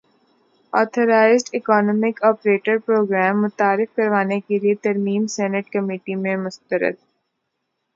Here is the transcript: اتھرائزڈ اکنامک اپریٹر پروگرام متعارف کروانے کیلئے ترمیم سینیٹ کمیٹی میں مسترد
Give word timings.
اتھرائزڈ 0.73 1.47
اکنامک 1.57 2.15
اپریٹر 2.29 2.75
پروگرام 2.85 3.41
متعارف 3.43 3.95
کروانے 3.95 4.39
کیلئے 4.47 4.73
ترمیم 4.83 5.27
سینیٹ 5.35 5.69
کمیٹی 5.73 6.15
میں 6.23 6.35
مسترد 6.37 6.95